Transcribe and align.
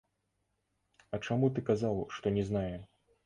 А 1.17 1.19
чаму 1.25 1.51
ты 1.57 1.65
казаў, 1.69 2.01
што 2.17 2.35
не 2.39 2.43
знаю? 2.51 2.77